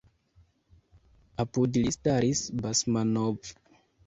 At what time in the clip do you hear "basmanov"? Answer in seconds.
2.63-3.55